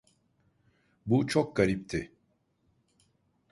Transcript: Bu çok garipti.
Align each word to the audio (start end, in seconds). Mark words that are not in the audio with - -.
Bu 1.05 1.27
çok 1.27 1.55
garipti. 1.55 2.11